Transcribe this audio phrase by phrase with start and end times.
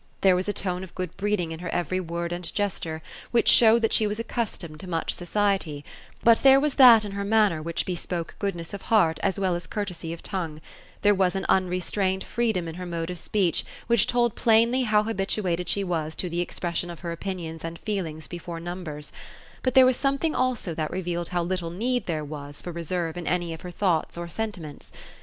[0.21, 3.83] There was a tone of good breeding in her every word and gesture, which showed
[3.83, 5.85] that she was accustomed to much society;
[6.23, 9.53] but there was that in her manner which bcspoko good ness of heart as well
[9.53, 10.59] as courtesy of tongue;
[11.03, 15.69] there was an unrestrained freedom in her mode of speech which told plainly how habituated
[15.69, 19.13] she was to the expression of her opinions and feelings before numbers,
[19.61, 23.17] but there was something also that revealed how little need there was for re serve
[23.17, 24.91] in any of ^er thoughts or sentiments.